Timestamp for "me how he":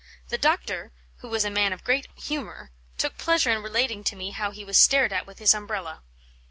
4.15-4.65